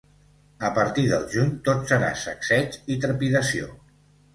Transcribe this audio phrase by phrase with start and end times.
[0.69, 3.75] A partir del juny, tot serà sacseig i trepidació.